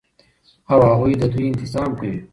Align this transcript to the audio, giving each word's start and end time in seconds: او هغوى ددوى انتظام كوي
او 0.71 0.79
هغوى 0.87 1.11
ددوى 1.21 1.47
انتظام 1.47 1.89
كوي 1.95 2.23